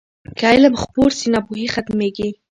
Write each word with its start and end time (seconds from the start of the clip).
که 0.37 0.45
علم 0.53 0.73
خپور 0.83 1.09
سي، 1.19 1.27
ناپوهي 1.33 1.67
ختمېږي. 1.73 2.29